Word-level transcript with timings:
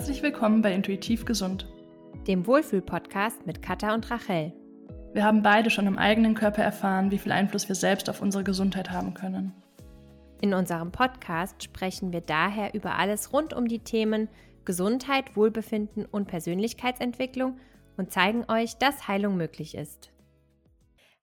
Herzlich 0.00 0.22
willkommen 0.22 0.62
bei 0.62 0.72
Intuitiv 0.72 1.26
Gesund, 1.26 1.68
dem 2.26 2.46
Wohlfühl-Podcast 2.46 3.46
mit 3.46 3.60
Katha 3.60 3.92
und 3.92 4.10
Rachel. 4.10 4.50
Wir 5.12 5.24
haben 5.24 5.42
beide 5.42 5.68
schon 5.68 5.86
im 5.86 5.98
eigenen 5.98 6.34
Körper 6.34 6.62
erfahren, 6.62 7.10
wie 7.10 7.18
viel 7.18 7.32
Einfluss 7.32 7.68
wir 7.68 7.74
selbst 7.74 8.08
auf 8.08 8.22
unsere 8.22 8.42
Gesundheit 8.42 8.90
haben 8.90 9.12
können. 9.12 9.52
In 10.40 10.54
unserem 10.54 10.90
Podcast 10.90 11.62
sprechen 11.62 12.14
wir 12.14 12.22
daher 12.22 12.72
über 12.72 12.94
alles 12.94 13.34
rund 13.34 13.52
um 13.52 13.68
die 13.68 13.80
Themen 13.80 14.30
Gesundheit, 14.64 15.36
Wohlbefinden 15.36 16.06
und 16.06 16.28
Persönlichkeitsentwicklung 16.28 17.60
und 17.98 18.10
zeigen 18.10 18.46
euch, 18.48 18.78
dass 18.78 19.06
Heilung 19.06 19.36
möglich 19.36 19.74
ist. 19.74 20.10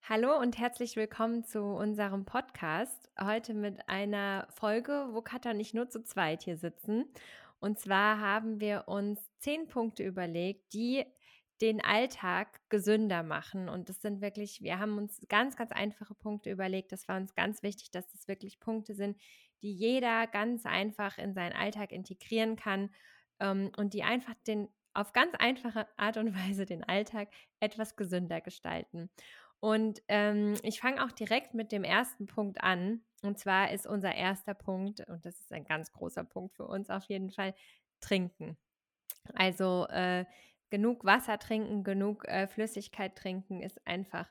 Hallo 0.08 0.40
und 0.40 0.60
herzlich 0.60 0.96
willkommen 0.96 1.44
zu 1.44 1.62
unserem 1.64 2.26
Podcast. 2.26 3.10
Heute 3.20 3.56
mit 3.56 3.90
einer 3.90 4.48
Folge, 4.52 5.08
wo 5.14 5.22
Katha 5.22 5.50
und 5.50 5.60
ich 5.60 5.74
nur 5.74 5.90
zu 5.90 6.04
zweit 6.04 6.44
hier 6.44 6.58
sitzen. 6.58 7.06
Und 7.60 7.80
zwar 7.80 8.20
haben 8.20 8.60
wir 8.60 8.84
uns 8.88 9.20
zehn 9.40 9.68
Punkte 9.68 10.04
überlegt, 10.04 10.74
die 10.74 11.06
den 11.62 11.84
Alltag 11.84 12.62
gesünder 12.70 13.24
machen. 13.24 13.68
Und 13.68 13.90
das 13.90 14.02
sind 14.02 14.22
wirklich, 14.22 14.62
wir 14.62 14.80
haben 14.80 14.98
uns 14.98 15.20
ganz, 15.28 15.56
ganz 15.56 15.72
einfache 15.72 16.14
Punkte 16.14 16.52
überlegt. 16.52 16.92
Das 16.92 17.08
war 17.08 17.18
uns 17.18 17.34
ganz 17.34 17.64
wichtig, 17.64 17.92
dass 17.92 18.08
das 18.12 18.28
wirklich 18.28 18.60
Punkte 18.60 18.94
sind, 18.94 19.20
die 19.62 19.74
jeder 19.74 20.28
ganz 20.28 20.66
einfach 20.66 21.18
in 21.18 21.34
seinen 21.34 21.54
Alltag 21.54 21.92
integrieren 21.92 22.56
kann 22.56 22.92
ähm, 23.40 23.72
und 23.76 23.94
die 23.94 24.04
einfach 24.04 24.36
den 24.46 24.70
auf 24.94 25.14
ganz 25.14 25.34
einfache 25.36 25.88
Art 25.98 26.18
und 26.18 26.36
Weise 26.50 26.66
den 26.66 26.84
Alltag 26.84 27.30
etwas 27.60 27.96
gesünder 27.96 28.42
gestalten. 28.42 29.10
Und 29.60 30.02
ähm, 30.08 30.56
ich 30.64 30.80
fange 30.80 31.04
auch 31.04 31.12
direkt 31.12 31.54
mit 31.54 31.72
dem 31.72 31.84
ersten 31.84 32.28
Punkt 32.28 32.62
an. 32.62 33.02
Und 33.24 33.40
zwar 33.40 33.72
ist 33.72 33.88
unser 33.88 34.14
erster 34.14 34.54
Punkt, 34.54 35.08
und 35.08 35.26
das 35.26 35.40
ist 35.40 35.52
ein 35.52 35.66
ganz 35.66 35.92
großer 35.92 36.24
Punkt 36.24 36.56
für 36.56 36.68
uns 36.68 36.90
auf 36.90 37.04
jeden 37.06 37.32
Fall, 37.32 37.56
trinken. 38.00 38.58
Also 39.34 39.88
äh, 39.88 40.26
genug 40.70 41.04
Wasser 41.06 41.40
trinken, 41.40 41.84
genug 41.84 42.28
äh, 42.28 42.48
Flüssigkeit 42.48 43.16
trinken 43.16 43.62
ist 43.62 43.86
einfach 43.88 44.30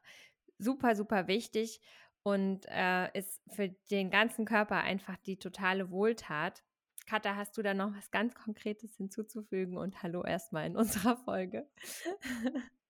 super, 0.59 0.95
super 0.95 1.27
wichtig 1.27 1.81
und 2.23 2.67
äh, 2.69 3.11
ist 3.19 3.43
für 3.49 3.69
den 3.91 4.11
ganzen 4.11 4.45
Körper 4.45 4.77
einfach 4.77 5.17
die 5.19 5.39
totale 5.39 5.91
Wohltat. 5.91 6.65
Katha, 7.07 7.37
hast 7.37 7.57
du 7.57 7.63
da 7.63 7.73
noch 7.73 7.95
was 7.97 8.11
ganz 8.11 8.35
Konkretes 8.35 8.97
hinzuzufügen? 8.97 9.77
Und 9.77 10.03
hallo 10.03 10.25
erstmal 10.25 10.67
in 10.67 10.77
unserer 10.77 11.17
Folge. 11.17 11.69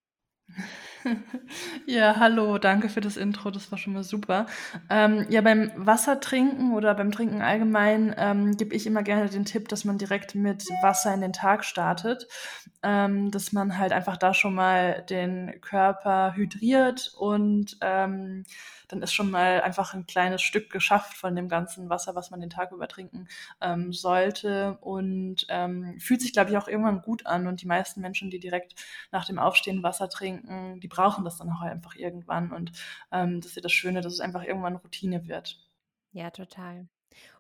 Ja, 1.86 2.16
hallo, 2.18 2.58
danke 2.58 2.88
für 2.88 3.00
das 3.00 3.16
Intro, 3.16 3.50
das 3.50 3.70
war 3.70 3.78
schon 3.78 3.92
mal 3.92 4.02
super. 4.02 4.46
Ähm, 4.90 5.26
ja, 5.28 5.40
beim 5.40 5.70
Wassertrinken 5.76 6.72
oder 6.74 6.94
beim 6.94 7.12
Trinken 7.12 7.42
allgemein 7.42 8.14
ähm, 8.18 8.56
gebe 8.56 8.74
ich 8.74 8.86
immer 8.86 9.02
gerne 9.02 9.28
den 9.28 9.44
Tipp, 9.44 9.68
dass 9.68 9.84
man 9.84 9.98
direkt 9.98 10.34
mit 10.34 10.64
Wasser 10.82 11.14
in 11.14 11.20
den 11.20 11.32
Tag 11.32 11.64
startet, 11.64 12.26
ähm, 12.86 13.32
dass 13.32 13.50
man 13.50 13.78
halt 13.78 13.90
einfach 13.90 14.16
da 14.16 14.32
schon 14.32 14.54
mal 14.54 15.02
den 15.10 15.60
Körper 15.60 16.36
hydriert 16.36 17.12
und 17.18 17.76
ähm, 17.80 18.44
dann 18.86 19.02
ist 19.02 19.12
schon 19.12 19.28
mal 19.28 19.60
einfach 19.62 19.92
ein 19.92 20.06
kleines 20.06 20.40
Stück 20.40 20.70
geschafft 20.70 21.16
von 21.16 21.34
dem 21.34 21.48
ganzen 21.48 21.88
Wasser, 21.90 22.14
was 22.14 22.30
man 22.30 22.38
den 22.38 22.50
Tag 22.50 22.70
über 22.70 22.86
trinken 22.86 23.26
ähm, 23.60 23.92
sollte. 23.92 24.78
Und 24.80 25.46
ähm, 25.48 25.98
fühlt 25.98 26.20
sich, 26.20 26.32
glaube 26.32 26.50
ich, 26.50 26.56
auch 26.56 26.68
irgendwann 26.68 27.02
gut 27.02 27.26
an. 27.26 27.48
Und 27.48 27.60
die 27.60 27.66
meisten 27.66 28.00
Menschen, 28.00 28.30
die 28.30 28.38
direkt 28.38 28.76
nach 29.10 29.24
dem 29.24 29.40
Aufstehen 29.40 29.82
Wasser 29.82 30.08
trinken, 30.08 30.78
die 30.78 30.88
brauchen 30.88 31.24
das 31.24 31.38
dann 31.38 31.50
auch 31.50 31.62
einfach 31.62 31.96
irgendwann. 31.96 32.52
Und 32.52 32.70
ähm, 33.10 33.40
das 33.40 33.50
ist 33.50 33.56
ja 33.56 33.62
das 33.62 33.72
Schöne, 33.72 34.00
dass 34.00 34.12
es 34.12 34.20
einfach 34.20 34.44
irgendwann 34.44 34.76
Routine 34.76 35.26
wird. 35.26 35.58
Ja, 36.12 36.30
total. 36.30 36.86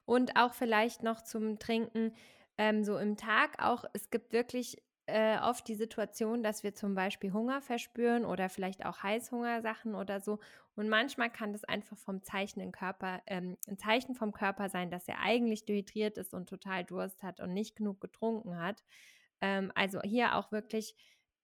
Und 0.06 0.36
auch 0.36 0.54
vielleicht 0.54 1.04
noch 1.04 1.22
zum 1.22 1.60
Trinken, 1.60 2.12
ähm, 2.58 2.82
so 2.82 2.98
im 2.98 3.16
Tag 3.16 3.62
auch, 3.62 3.84
es 3.92 4.10
gibt 4.10 4.32
wirklich 4.32 4.82
äh, 5.06 5.38
oft 5.38 5.66
die 5.68 5.74
Situation, 5.74 6.42
dass 6.42 6.62
wir 6.62 6.74
zum 6.74 6.94
Beispiel 6.94 7.32
Hunger 7.32 7.60
verspüren 7.62 8.24
oder 8.24 8.48
vielleicht 8.48 8.84
auch 8.84 9.02
Heißhungersachen 9.02 9.94
oder 9.94 10.20
so. 10.20 10.40
Und 10.74 10.88
manchmal 10.88 11.30
kann 11.30 11.52
das 11.52 11.64
einfach 11.64 11.96
vom 11.96 12.22
Zeichen 12.22 12.60
im 12.60 12.72
Körper, 12.72 13.22
ähm, 13.26 13.56
ein 13.68 13.78
Zeichen 13.78 14.14
vom 14.14 14.32
Körper 14.32 14.68
sein, 14.68 14.90
dass 14.90 15.08
er 15.08 15.20
eigentlich 15.20 15.64
dehydriert 15.64 16.18
ist 16.18 16.34
und 16.34 16.48
total 16.48 16.84
Durst 16.84 17.22
hat 17.22 17.40
und 17.40 17.54
nicht 17.54 17.76
genug 17.76 18.00
getrunken 18.00 18.58
hat. 18.58 18.82
Ähm, 19.40 19.72
also 19.74 20.00
hier 20.02 20.34
auch 20.36 20.52
wirklich 20.52 20.96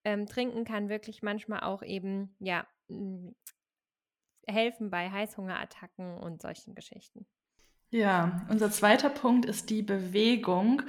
ähm, 0.05 0.27
trinken 0.27 0.65
kann 0.65 0.89
wirklich 0.89 1.23
manchmal 1.23 1.61
auch 1.61 1.83
eben, 1.83 2.35
ja, 2.41 2.67
helfen 4.47 4.91
bei 4.91 5.11
Heißhungerattacken 5.11 6.19
und 6.19 6.43
solchen 6.43 6.75
Geschichten. 6.75 7.27
Ja, 7.95 8.41
unser 8.49 8.71
zweiter 8.71 9.11
Punkt 9.11 9.45
ist 9.45 9.69
die 9.69 9.83
Bewegung. 9.83 10.81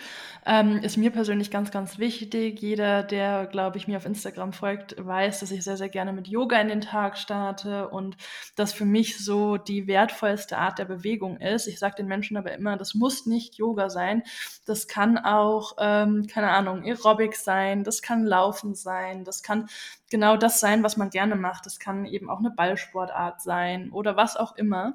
Ähm, 0.45 0.77
ist 0.77 0.95
mir 0.95 1.11
persönlich 1.11 1.51
ganz, 1.51 1.69
ganz 1.69 1.99
wichtig. 1.99 2.61
Jeder, 2.61 3.03
der, 3.03 3.45
glaube 3.45 3.77
ich, 3.77 3.89
mir 3.89 3.97
auf 3.97 4.05
Instagram 4.05 4.53
folgt, 4.53 4.95
weiß, 5.05 5.41
dass 5.41 5.51
ich 5.51 5.65
sehr, 5.65 5.75
sehr 5.75 5.89
gerne 5.89 6.13
mit 6.13 6.29
Yoga 6.29 6.61
in 6.61 6.69
den 6.69 6.79
Tag 6.79 7.17
starte 7.17 7.89
und 7.89 8.15
das 8.55 8.71
für 8.71 8.85
mich 8.85 9.17
so 9.17 9.57
die 9.57 9.85
wertvollste 9.85 10.57
Art 10.57 10.79
der 10.79 10.85
Bewegung 10.85 11.41
ist. 11.41 11.67
Ich 11.67 11.77
sage 11.77 11.95
den 11.97 12.07
Menschen 12.07 12.37
aber 12.37 12.53
immer, 12.53 12.77
das 12.77 12.93
muss 12.93 13.25
nicht 13.25 13.55
Yoga 13.55 13.89
sein. 13.89 14.23
Das 14.65 14.87
kann 14.87 15.17
auch, 15.17 15.73
ähm, 15.79 16.25
keine 16.27 16.51
Ahnung, 16.51 16.83
Aerobic 16.85 17.35
sein, 17.35 17.83
das 17.83 18.01
kann 18.01 18.23
Laufen 18.25 18.75
sein, 18.75 19.25
das 19.25 19.43
kann 19.43 19.67
genau 20.09 20.37
das 20.37 20.61
sein, 20.61 20.83
was 20.83 20.95
man 20.95 21.09
gerne 21.09 21.35
macht. 21.35 21.65
Das 21.65 21.79
kann 21.79 22.05
eben 22.05 22.29
auch 22.29 22.39
eine 22.39 22.51
Ballsportart 22.51 23.41
sein 23.41 23.91
oder 23.91 24.15
was 24.15 24.37
auch 24.37 24.55
immer. 24.55 24.93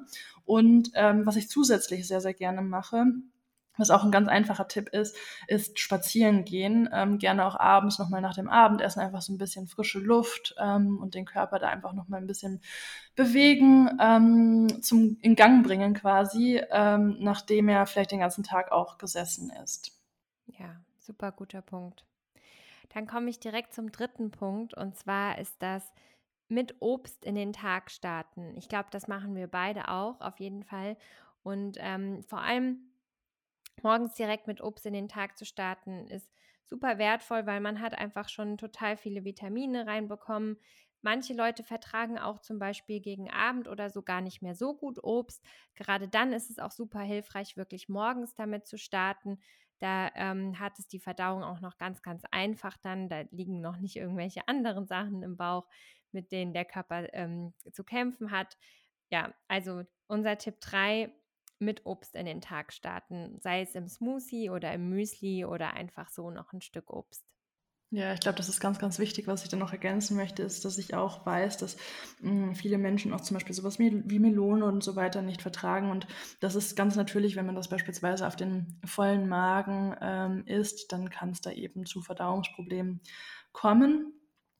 Und 0.49 0.89
ähm, 0.95 1.27
was 1.27 1.35
ich 1.35 1.47
zusätzlich 1.47 2.07
sehr, 2.07 2.21
sehr 2.21 2.33
gerne 2.33 2.63
mache, 2.63 3.05
was 3.77 3.91
auch 3.91 4.03
ein 4.03 4.09
ganz 4.09 4.27
einfacher 4.27 4.67
Tipp 4.67 4.89
ist, 4.89 5.15
ist 5.47 5.77
spazieren 5.77 6.43
gehen. 6.43 6.89
Ähm, 6.91 7.19
gerne 7.19 7.45
auch 7.45 7.55
abends 7.55 7.99
nochmal 7.99 8.21
nach 8.21 8.33
dem 8.33 8.49
Abendessen 8.49 8.99
einfach 8.99 9.21
so 9.21 9.31
ein 9.31 9.37
bisschen 9.37 9.67
frische 9.67 9.99
Luft 9.99 10.55
ähm, 10.57 10.97
und 10.97 11.13
den 11.13 11.25
Körper 11.25 11.59
da 11.59 11.67
einfach 11.67 11.93
nochmal 11.93 12.19
ein 12.19 12.25
bisschen 12.25 12.63
bewegen, 13.15 13.95
ähm, 14.01 14.81
zum 14.81 15.19
in 15.21 15.35
Gang 15.35 15.63
bringen 15.63 15.93
quasi, 15.93 16.59
ähm, 16.71 17.17
nachdem 17.19 17.69
er 17.69 17.85
vielleicht 17.85 18.11
den 18.11 18.21
ganzen 18.21 18.43
Tag 18.43 18.71
auch 18.71 18.97
gesessen 18.97 19.51
ist. 19.63 20.01
Ja, 20.47 20.81
super 20.97 21.31
guter 21.31 21.61
Punkt. 21.61 22.05
Dann 22.95 23.05
komme 23.05 23.29
ich 23.29 23.39
direkt 23.39 23.75
zum 23.75 23.91
dritten 23.91 24.31
Punkt 24.31 24.73
und 24.73 24.97
zwar 24.97 25.37
ist 25.37 25.57
das 25.59 25.83
mit 26.49 26.75
Obst 26.81 27.25
in 27.25 27.35
den 27.35 27.53
Tag 27.53 27.91
starten. 27.91 28.55
Ich 28.57 28.69
glaube, 28.69 28.89
das 28.91 29.07
machen 29.07 29.35
wir 29.35 29.47
beide 29.47 29.89
auch, 29.89 30.19
auf 30.21 30.39
jeden 30.39 30.63
Fall. 30.63 30.97
Und 31.43 31.77
ähm, 31.79 32.23
vor 32.23 32.41
allem 32.41 32.91
morgens 33.83 34.13
direkt 34.15 34.47
mit 34.47 34.61
Obst 34.61 34.85
in 34.85 34.93
den 34.93 35.07
Tag 35.07 35.37
zu 35.37 35.45
starten, 35.45 36.07
ist 36.07 36.31
super 36.65 36.97
wertvoll, 36.97 37.45
weil 37.45 37.61
man 37.61 37.81
hat 37.81 37.97
einfach 37.97 38.29
schon 38.29 38.57
total 38.57 38.97
viele 38.97 39.23
Vitamine 39.23 39.87
reinbekommen. 39.87 40.57
Manche 41.01 41.33
Leute 41.33 41.63
vertragen 41.63 42.19
auch 42.19 42.39
zum 42.39 42.59
Beispiel 42.59 42.99
gegen 42.99 43.29
Abend 43.29 43.67
oder 43.67 43.89
so 43.89 44.01
gar 44.01 44.21
nicht 44.21 44.41
mehr 44.41 44.55
so 44.55 44.75
gut 44.75 45.01
Obst. 45.01 45.43
Gerade 45.75 46.09
dann 46.09 46.33
ist 46.33 46.49
es 46.49 46.59
auch 46.59 46.71
super 46.71 46.99
hilfreich, 46.99 47.55
wirklich 47.55 47.87
morgens 47.87 48.35
damit 48.35 48.67
zu 48.67 48.77
starten. 48.77 49.39
Da 49.79 50.09
ähm, 50.15 50.59
hat 50.59 50.77
es 50.77 50.89
die 50.89 50.99
Verdauung 50.99 51.41
auch 51.41 51.61
noch 51.61 51.77
ganz, 51.77 52.01
ganz 52.01 52.23
einfach 52.31 52.75
dann. 52.77 53.07
Da 53.07 53.21
liegen 53.31 53.61
noch 53.61 53.77
nicht 53.77 53.95
irgendwelche 53.95 54.45
anderen 54.49 54.87
Sachen 54.87 55.23
im 55.23 55.37
Bauch 55.37 55.67
mit 56.13 56.31
denen 56.31 56.53
der 56.53 56.65
Körper 56.65 57.13
ähm, 57.13 57.53
zu 57.71 57.83
kämpfen 57.83 58.31
hat. 58.31 58.57
Ja, 59.11 59.33
also 59.47 59.83
unser 60.07 60.37
Tipp 60.37 60.59
3, 60.61 61.11
mit 61.59 61.85
Obst 61.85 62.15
in 62.15 62.25
den 62.25 62.41
Tag 62.41 62.73
starten, 62.73 63.37
sei 63.41 63.61
es 63.61 63.75
im 63.75 63.87
Smoothie 63.87 64.49
oder 64.49 64.73
im 64.73 64.89
Müsli 64.89 65.45
oder 65.45 65.73
einfach 65.73 66.09
so 66.09 66.31
noch 66.31 66.53
ein 66.53 66.61
Stück 66.61 66.89
Obst. 66.89 67.25
Ja, 67.91 68.13
ich 68.13 68.19
glaube, 68.19 68.37
das 68.37 68.49
ist 68.49 68.59
ganz, 68.59 68.77
ganz 68.77 68.99
wichtig. 68.99 69.25
Was 69.25 69.43
ich 69.43 69.49
dann 69.49 69.57
noch 69.57 69.71
ergänzen 69.71 70.15
möchte, 70.15 70.43
ist, 70.43 70.63
dass 70.63 70.77
ich 70.77 70.93
auch 70.93 71.25
weiß, 71.25 71.57
dass 71.57 71.75
mh, 72.21 72.29
hm, 72.29 72.55
viele 72.55 72.77
Menschen 72.77 73.13
auch 73.13 73.21
zum 73.21 73.33
Beispiel 73.33 73.55
sowas 73.55 73.79
wie, 73.79 74.03
wie 74.07 74.19
Melone 74.19 74.65
und 74.65 74.83
so 74.83 74.95
weiter 74.95 75.23
nicht 75.23 75.41
vertragen. 75.41 75.89
Und 75.89 76.05
das 76.39 76.53
ist 76.53 76.75
ganz 76.75 76.95
natürlich, 76.95 77.35
wenn 77.35 77.47
man 77.47 77.55
das 77.55 77.67
beispielsweise 77.67 78.27
auf 78.27 78.35
den 78.35 78.79
vollen 78.85 79.27
Magen 79.27 79.95
ähm, 80.01 80.43
isst, 80.45 80.91
dann 80.91 81.09
kann 81.09 81.31
es 81.31 81.41
da 81.41 81.51
eben 81.51 81.87
zu 81.87 82.01
Verdauungsproblemen 82.01 83.01
kommen. 83.53 84.13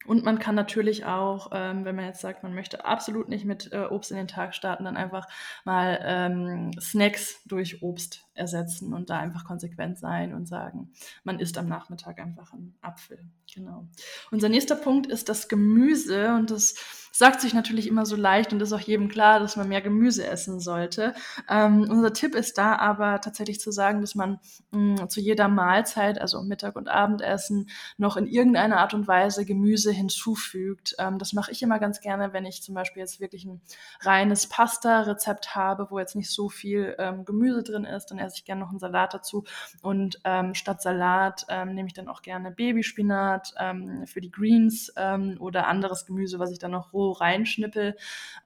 Und 0.05 0.23
man 0.23 0.39
kann 0.39 0.55
natürlich 0.55 1.05
auch, 1.05 1.51
ähm, 1.53 1.83
wenn 1.83 1.95
man 1.95 2.05
jetzt 2.05 2.21
sagt, 2.21 2.41
man 2.41 2.53
möchte 2.53 2.85
absolut 2.85 3.27
nicht 3.27 3.43
mit 3.43 3.71
äh, 3.73 3.85
Obst 3.89 4.11
in 4.11 4.17
den 4.17 4.29
Tag 4.29 4.55
starten, 4.55 4.85
dann 4.85 4.95
einfach 4.95 5.27
mal 5.65 5.99
ähm, 6.03 6.71
Snacks 6.79 7.41
durch 7.45 7.83
Obst 7.83 8.25
ersetzen 8.33 8.93
und 8.93 9.09
da 9.09 9.19
einfach 9.19 9.43
konsequent 9.43 9.99
sein 9.99 10.33
und 10.33 10.47
sagen, 10.47 10.93
man 11.25 11.39
isst 11.39 11.57
am 11.57 11.67
Nachmittag 11.67 12.19
einfach 12.19 12.53
einen 12.53 12.75
Apfel. 12.81 13.19
Genau. 13.53 13.87
Unser 14.31 14.47
nächster 14.47 14.75
Punkt 14.75 15.07
ist 15.07 15.27
das 15.27 15.49
Gemüse 15.49 16.33
und 16.33 16.49
das 16.49 16.75
sagt 17.11 17.41
sich 17.41 17.53
natürlich 17.53 17.87
immer 17.87 18.05
so 18.05 18.15
leicht 18.15 18.53
und 18.53 18.61
ist 18.61 18.73
auch 18.73 18.79
jedem 18.79 19.09
klar, 19.09 19.39
dass 19.39 19.55
man 19.55 19.67
mehr 19.67 19.81
Gemüse 19.81 20.25
essen 20.25 20.59
sollte. 20.59 21.13
Ähm, 21.49 21.87
unser 21.89 22.13
Tipp 22.13 22.35
ist 22.35 22.57
da 22.57 22.75
aber 22.75 23.21
tatsächlich 23.21 23.59
zu 23.59 23.71
sagen, 23.71 24.01
dass 24.01 24.15
man 24.15 24.39
mh, 24.71 25.03
mm, 25.03 25.09
zu 25.09 25.19
jeder 25.19 25.47
Mahlzeit, 25.47 26.19
also 26.19 26.41
Mittag- 26.41 26.75
und 26.75 26.87
Abendessen, 26.87 27.69
noch 27.97 28.17
in 28.17 28.27
irgendeiner 28.27 28.77
Art 28.77 28.93
und 28.93 29.07
Weise 29.07 29.45
Gemüse 29.45 29.91
hinzufügt. 29.91 30.95
Ähm, 30.99 31.17
das 31.17 31.33
mache 31.33 31.51
ich 31.51 31.61
immer 31.61 31.79
ganz 31.79 32.01
gerne, 32.01 32.33
wenn 32.33 32.45
ich 32.45 32.61
zum 32.61 32.75
Beispiel 32.75 33.01
jetzt 33.01 33.19
wirklich 33.19 33.45
ein 33.45 33.61
reines 34.01 34.47
Pasta-Rezept 34.47 35.55
habe, 35.55 35.87
wo 35.89 35.99
jetzt 35.99 36.15
nicht 36.15 36.31
so 36.31 36.49
viel 36.49 36.95
ähm, 36.99 37.25
Gemüse 37.25 37.63
drin 37.63 37.85
ist, 37.85 38.07
dann 38.07 38.19
esse 38.19 38.37
ich 38.37 38.45
gerne 38.45 38.61
noch 38.61 38.69
einen 38.69 38.79
Salat 38.79 39.13
dazu. 39.13 39.43
Und 39.81 40.19
ähm, 40.23 40.53
statt 40.53 40.81
Salat 40.81 41.45
ähm, 41.49 41.73
nehme 41.73 41.87
ich 41.87 41.93
dann 41.93 42.07
auch 42.07 42.21
gerne 42.21 42.51
Babyspinat 42.51 43.53
ähm, 43.57 44.05
für 44.05 44.21
die 44.21 44.31
Greens 44.31 44.91
oder 45.39 45.67
anderes 45.67 46.05
Gemüse, 46.05 46.39
was 46.39 46.51
ich 46.51 46.59
dann 46.59 46.71
noch 46.71 46.91
roh 46.99 47.11
reinschnippel. 47.11 47.97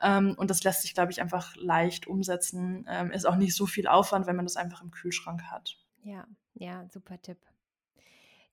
Ähm, 0.01 0.35
und 0.37 0.49
das 0.49 0.63
lässt 0.63 0.81
sich, 0.81 0.93
glaube 0.93 1.11
ich, 1.11 1.21
einfach 1.21 1.55
leicht 1.55 2.07
umsetzen. 2.07 2.85
Ähm, 2.89 3.11
ist 3.11 3.25
auch 3.25 3.35
nicht 3.35 3.55
so 3.55 3.65
viel 3.65 3.87
Aufwand, 3.87 4.27
wenn 4.27 4.35
man 4.35 4.45
das 4.45 4.57
einfach 4.57 4.81
im 4.81 4.91
Kühlschrank 4.91 5.43
hat. 5.43 5.77
Ja, 6.03 6.27
ja, 6.53 6.85
super 6.89 7.21
Tipp. 7.21 7.39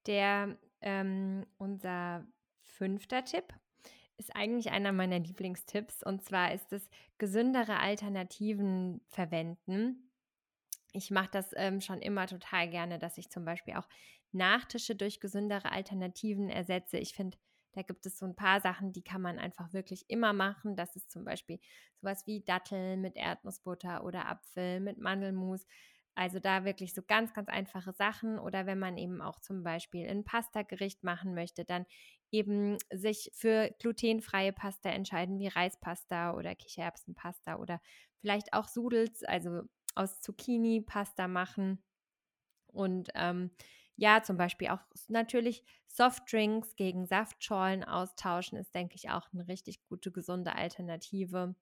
Der 0.07 0.57
ähm, 0.81 1.47
unser 1.59 2.25
fünfter 2.63 3.25
Tipp 3.25 3.53
ist 4.17 4.35
eigentlich 4.35 4.71
einer 4.71 4.93
meiner 4.93 5.19
Lieblingstipps. 5.19 6.03
Und 6.03 6.25
zwar 6.25 6.53
ist 6.53 6.73
es 6.73 6.89
gesündere 7.19 7.79
Alternativen 7.79 9.01
verwenden. 9.09 10.11
Ich 10.93 11.11
mache 11.11 11.31
das 11.31 11.51
ähm, 11.57 11.81
schon 11.81 12.01
immer 12.01 12.27
total 12.27 12.69
gerne, 12.69 12.99
dass 12.99 13.19
ich 13.19 13.31
zum 13.31 13.45
Beispiel 13.45 13.75
auch 13.75 13.89
Nachtische 14.33 14.95
durch 14.95 15.21
gesündere 15.21 15.73
Alternativen 15.73 16.49
ersetze. 16.51 16.99
Ich 16.99 17.15
finde, 17.15 17.37
da 17.73 17.83
gibt 17.83 18.07
es 18.07 18.19
so 18.19 18.27
ein 18.27 18.37
paar 18.37 18.61
Sachen, 18.61 18.93
die 18.93 19.03
kann 19.03 19.23
man 19.23 19.39
einfach 19.39 19.73
wirklich 19.73 20.05
immer 20.09 20.33
machen. 20.33 20.77
Das 20.77 20.97
ist 20.97 21.11
zum 21.11 21.25
Beispiel 21.25 21.61
sowas 22.01 22.27
wie 22.27 22.43
Datteln 22.43 23.01
mit 23.01 23.17
Erdnussbutter 23.17 24.05
oder 24.05 24.27
Apfel 24.29 24.81
mit 24.81 24.99
Mandelmus. 24.99 25.67
Also 26.15 26.41
da 26.41 26.65
wirklich 26.65 26.93
so 26.95 27.03
ganz, 27.07 27.33
ganz 27.33 27.49
einfache 27.49 27.93
Sachen. 27.93 28.39
Oder 28.39 28.67
wenn 28.67 28.79
man 28.79 28.99
eben 28.99 29.23
auch 29.23 29.41
zum 29.41 29.63
Beispiel 29.63 30.09
ein 30.09 30.25
Pasta-Gericht 30.25 31.05
machen 31.05 31.35
möchte, 31.35 31.65
dann 31.65 31.87
eben 32.31 32.79
sich 32.93 33.31
für 33.35 33.71
glutenfreie 33.79 34.53
Pasta 34.53 34.91
entscheiden, 34.91 35.39
wie 35.39 35.49
Reispasta 35.49 36.35
oder 36.35 36.55
Kichererbsenpasta 36.55 37.57
oder 37.57 37.81
vielleicht 38.21 38.53
auch 38.53 38.69
Sudels, 38.69 39.23
also 39.25 39.63
aus 39.95 40.21
Zucchini-Pasta 40.21 41.29
machen. 41.29 41.83
Und 42.69 43.11
ähm, 43.15 43.51
ja, 44.01 44.23
zum 44.23 44.37
Beispiel 44.39 44.69
auch 44.69 44.81
natürlich 45.09 45.63
Softdrinks 45.89 46.75
gegen 46.77 47.07
Saftschorlen 47.07 47.85
austauschen, 47.85 48.59
ist, 48.59 48.75
denke 48.75 48.97
ich, 48.97 49.11
auch 49.11 49.29
eine 49.33 49.47
richtig 49.49 49.85
gute, 49.85 50.11
gesunde 50.11 50.55
Alternative. 50.57 51.55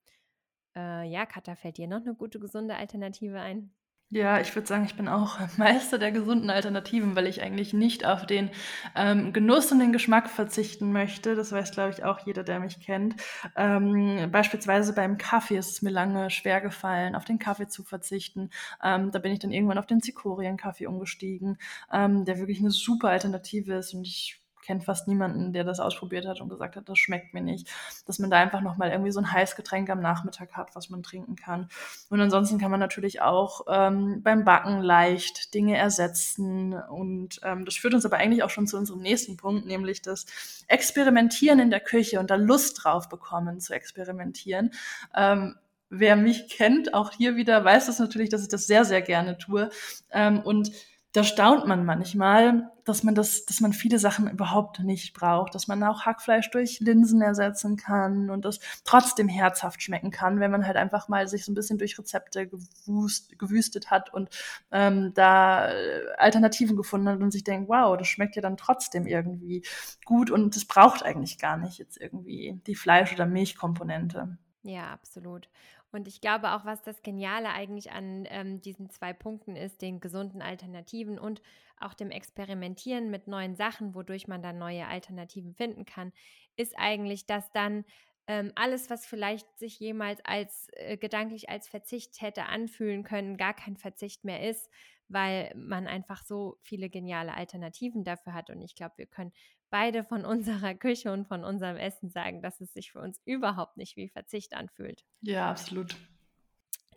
Äh, 0.76 1.08
ja, 1.11 1.26
Katha, 1.26 1.56
fällt 1.56 1.79
dir 1.79 1.88
noch 1.88 2.02
eine 2.02 2.14
gute, 2.14 2.40
gesunde 2.40 2.76
Alternative 2.76 3.40
ein? 3.40 3.75
Ja, 4.10 4.40
ich 4.40 4.55
würde 4.55 4.66
sagen, 4.66 4.84
ich 4.87 4.94
bin 4.96 5.06
auch 5.06 5.38
Meister 5.58 5.99
der 5.99 6.10
gesunden 6.12 6.49
Alternativen, 6.49 7.14
weil 7.14 7.26
ich 7.26 7.43
eigentlich 7.43 7.75
nicht 7.75 8.06
auf 8.06 8.25
den 8.25 8.50
ähm, 8.96 9.34
Genuss 9.34 9.70
und 9.70 9.81
den 9.81 9.93
Geschmack 9.93 10.31
verzichten 10.31 10.93
möchte. 10.93 11.34
Das 11.34 11.52
weiß, 11.52 11.72
glaube 11.72 11.90
ich, 11.90 12.05
auch 12.05 12.25
jeder, 12.25 12.43
der 12.43 12.58
mich 12.60 12.81
kennt. 12.81 13.16
Ähm, 13.55 14.31
beispielsweise 14.32 14.94
beim 14.94 15.19
Kaffee 15.19 15.58
ist 15.58 15.72
es 15.72 15.82
mir 15.82 15.90
lange 15.90 16.31
schwer 16.31 16.62
gefallen, 16.62 17.14
auf 17.14 17.26
den 17.26 17.38
Kaffee 17.38 17.69
zu 17.69 17.84
verzichten. 17.84 18.49
Ähm, 18.82 19.10
da 19.10 19.19
bin 19.19 19.32
ich 19.32 19.40
dann 19.40 19.52
irgendwann 19.52 19.78
auf 19.78 19.87
den 19.87 20.00
Zikorien-Kaffee 20.00 20.87
umgestiegen, 20.87 21.58
ähm, 21.93 22.25
der 22.25 22.38
wirklich 22.38 22.61
eine 22.61 22.70
super 22.70 23.11
Alternative 23.11 23.75
ist 23.75 23.93
und 23.93 24.04
ich 24.06 24.40
kenne 24.68 24.82
fast 24.82 25.08
niemanden, 25.08 25.54
der 25.54 25.64
das 25.64 25.80
ausprobiert 25.80 26.26
hat 26.26 26.42
und 26.42 26.50
gesagt 26.50 26.76
hat, 26.76 26.90
das 26.90 26.98
schmeckt 26.98 27.32
mir 27.32 27.40
nicht. 27.40 27.66
Dass 28.06 28.18
man 28.18 28.30
da 28.30 28.36
einfach 28.36 28.60
nochmal 28.60 28.90
irgendwie 28.90 29.10
so 29.10 29.18
ein 29.18 29.32
Heißgetränk 29.32 29.88
am 29.88 30.00
Nachmittag 30.00 30.52
hat, 30.52 30.76
was 30.76 30.90
man 30.90 31.02
trinken 31.02 31.36
kann. 31.36 31.70
Und 32.10 32.20
ansonsten 32.20 32.58
kann 32.58 32.70
man 32.70 32.78
natürlich 32.78 33.22
auch 33.22 33.62
ähm, 33.66 34.22
beim 34.22 34.44
Backen 34.44 34.82
leicht 34.82 35.54
Dinge 35.54 35.78
ersetzen. 35.78 36.74
Und 36.74 37.40
ähm, 37.42 37.64
das 37.64 37.76
führt 37.76 37.94
uns 37.94 38.04
aber 38.04 38.18
eigentlich 38.18 38.42
auch 38.42 38.50
schon 38.50 38.66
zu 38.66 38.76
unserem 38.76 39.00
nächsten 39.00 39.38
Punkt, 39.38 39.64
nämlich 39.64 40.02
das 40.02 40.26
Experimentieren 40.68 41.60
in 41.60 41.70
der 41.70 41.80
Küche 41.80 42.20
und 42.20 42.30
da 42.30 42.34
Lust 42.34 42.84
drauf 42.84 43.08
bekommen 43.08 43.60
zu 43.60 43.72
experimentieren. 43.72 44.72
Ähm, 45.16 45.54
wer 45.88 46.14
mich 46.16 46.50
kennt, 46.50 46.92
auch 46.92 47.12
hier 47.12 47.36
wieder, 47.36 47.64
weiß 47.64 47.86
das 47.86 47.98
natürlich, 47.98 48.28
dass 48.28 48.42
ich 48.42 48.48
das 48.48 48.66
sehr, 48.66 48.84
sehr 48.84 49.00
gerne 49.00 49.38
tue. 49.38 49.70
Ähm, 50.12 50.40
und 50.40 50.70
da 51.18 51.24
staunt 51.24 51.66
man 51.66 51.84
manchmal, 51.84 52.70
dass 52.84 53.02
man 53.02 53.16
das, 53.16 53.44
dass 53.44 53.60
man 53.60 53.72
viele 53.72 53.98
Sachen 53.98 54.30
überhaupt 54.30 54.78
nicht 54.78 55.14
braucht, 55.14 55.52
dass 55.52 55.66
man 55.66 55.82
auch 55.82 56.02
Hackfleisch 56.02 56.48
durch 56.52 56.78
Linsen 56.78 57.22
ersetzen 57.22 57.76
kann 57.76 58.30
und 58.30 58.44
das 58.44 58.60
trotzdem 58.84 59.26
herzhaft 59.26 59.82
schmecken 59.82 60.12
kann, 60.12 60.38
wenn 60.38 60.52
man 60.52 60.64
halt 60.64 60.76
einfach 60.76 61.08
mal 61.08 61.26
sich 61.26 61.44
so 61.44 61.50
ein 61.50 61.56
bisschen 61.56 61.76
durch 61.76 61.98
Rezepte 61.98 62.46
gewust, 62.46 63.36
gewüstet 63.36 63.90
hat 63.90 64.14
und 64.14 64.28
ähm, 64.70 65.10
da 65.14 65.72
äh, 65.72 66.06
Alternativen 66.18 66.76
gefunden 66.76 67.08
hat 67.08 67.20
und 67.20 67.32
sich 67.32 67.42
denkt, 67.42 67.68
wow, 67.68 67.96
das 67.96 68.06
schmeckt 68.06 68.36
ja 68.36 68.42
dann 68.42 68.56
trotzdem 68.56 69.04
irgendwie 69.04 69.64
gut 70.04 70.30
und 70.30 70.54
es 70.54 70.66
braucht 70.66 71.02
eigentlich 71.02 71.36
gar 71.38 71.56
nicht 71.56 71.78
jetzt 71.78 72.00
irgendwie 72.00 72.60
die 72.68 72.76
Fleisch- 72.76 73.12
oder 73.12 73.26
Milchkomponente. 73.26 74.38
Ja, 74.62 74.92
absolut. 74.92 75.48
Und 75.90 76.06
ich 76.06 76.20
glaube 76.20 76.52
auch, 76.52 76.64
was 76.64 76.82
das 76.82 77.02
Geniale 77.02 77.50
eigentlich 77.50 77.93
an 77.93 78.26
ähm, 78.29 78.61
diesen 78.61 78.90
zwei 78.90 79.12
Punkten 79.12 79.56
ist, 79.56 79.81
den 79.81 80.00
gesunden 80.00 80.43
Alternativen 80.43 81.19
und 81.19 81.40
auch 81.81 81.94
dem 81.94 82.11
Experimentieren 82.11 83.11
mit 83.11 83.26
neuen 83.26 83.56
Sachen, 83.56 83.94
wodurch 83.94 84.29
man 84.29 84.43
dann 84.43 84.58
neue 84.58 84.87
Alternativen 84.87 85.55
finden 85.55 85.85
kann, 85.85 86.12
ist 86.56 86.75
eigentlich, 86.76 87.26
dass 87.26 87.50
dann 87.52 87.85
ähm, 88.26 88.52
alles, 88.55 88.90
was 88.90 89.06
vielleicht 89.06 89.58
sich 89.58 89.81
jemals 89.81 90.20
als 90.25 90.69
äh, 90.73 90.99
gedanklich 90.99 91.49
als 91.49 91.69
Verzicht 91.69 92.20
hätte 92.20 92.44
anfühlen 92.44 93.02
können, 93.02 93.38
gar 93.38 93.55
kein 93.55 93.76
Verzicht 93.76 94.25
mehr 94.25 94.49
ist, 94.49 94.69
weil 95.08 95.52
man 95.55 95.87
einfach 95.87 96.22
so 96.22 96.58
viele 96.60 96.88
geniale 96.90 97.34
Alternativen 97.34 98.05
dafür 98.05 98.34
hat. 98.34 98.50
Und 98.50 98.62
ich 98.62 98.75
glaube, 98.75 98.94
wir 98.96 99.06
können 99.06 99.32
beide 99.70 100.05
von 100.05 100.25
unserer 100.25 100.75
Küche 100.75 101.12
und 101.12 101.26
von 101.26 101.44
unserem 101.44 101.76
Essen 101.76 102.10
sagen, 102.10 102.43
dass 102.43 102.60
es 102.60 102.72
sich 102.72 102.93
für 102.93 103.00
uns 103.00 103.20
überhaupt 103.25 103.76
nicht 103.76 103.96
wie 103.96 104.08
Verzicht 104.08 104.55
anfühlt. 104.55 105.05
Ja, 105.20 105.50
absolut. 105.50 105.96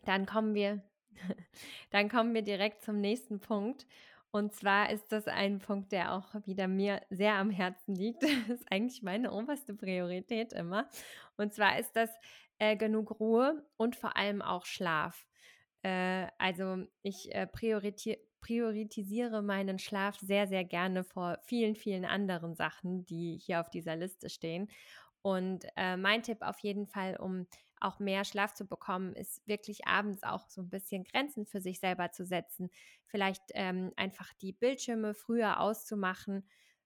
Dann 0.05 0.25
kommen 0.25 0.53
wir, 0.53 0.83
dann 1.91 2.09
kommen 2.09 2.33
wir 2.33 2.41
direkt 2.41 2.83
zum 2.83 2.99
nächsten 2.99 3.39
Punkt. 3.39 3.85
Und 4.31 4.53
zwar 4.53 4.89
ist 4.89 5.11
das 5.11 5.27
ein 5.27 5.59
Punkt, 5.59 5.91
der 5.91 6.13
auch 6.13 6.33
wieder 6.45 6.69
mir 6.69 7.01
sehr 7.09 7.35
am 7.35 7.49
Herzen 7.49 7.95
liegt. 7.95 8.23
Das 8.47 8.61
ist 8.61 8.71
eigentlich 8.71 9.03
meine 9.03 9.31
oberste 9.31 9.73
Priorität 9.73 10.53
immer. 10.53 10.87
Und 11.37 11.53
zwar 11.53 11.77
ist 11.79 11.95
das 11.95 12.09
äh, 12.57 12.77
genug 12.77 13.19
Ruhe 13.19 13.65
und 13.75 13.95
vor 13.95 14.15
allem 14.15 14.41
auch 14.41 14.65
Schlaf. 14.65 15.27
Äh, 15.83 16.27
also 16.37 16.85
ich 17.01 17.33
äh, 17.33 17.47
priorisiere 17.47 19.41
meinen 19.41 19.79
Schlaf 19.79 20.17
sehr, 20.19 20.47
sehr 20.47 20.63
gerne 20.63 21.03
vor 21.03 21.39
vielen, 21.43 21.75
vielen 21.75 22.05
anderen 22.05 22.55
Sachen, 22.55 23.05
die 23.05 23.37
hier 23.37 23.61
auf 23.61 23.69
dieser 23.69 23.95
Liste 23.95 24.29
stehen. 24.29 24.69
Und 25.21 25.65
äh, 25.75 25.97
mein 25.97 26.23
Tipp 26.23 26.41
auf 26.41 26.59
jeden 26.59 26.87
Fall, 26.87 27.15
um 27.17 27.47
auch 27.79 27.99
mehr 27.99 28.25
Schlaf 28.25 28.53
zu 28.53 28.65
bekommen, 28.65 29.13
ist 29.13 29.45
wirklich 29.47 29.87
abends 29.87 30.23
auch 30.23 30.47
so 30.49 30.61
ein 30.61 30.69
bisschen 30.69 31.03
Grenzen 31.03 31.45
für 31.45 31.61
sich 31.61 31.79
selber 31.79 32.11
zu 32.11 32.25
setzen. 32.25 32.69
Vielleicht 33.07 33.41
ähm, 33.53 33.91
einfach 33.95 34.33
die 34.41 34.53
Bildschirme 34.53 35.13
früher 35.13 35.59
auszumachen 35.59 36.43